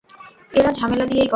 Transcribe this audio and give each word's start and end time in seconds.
ওরা 0.53 0.71
ঝামেলা 0.73 1.05
দিয়েই 1.05 1.19
গড়া। 1.19 1.29